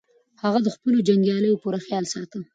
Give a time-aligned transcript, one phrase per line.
[0.43, 2.39] هغه د خپلو جنګیالیو پوره خیال ساته.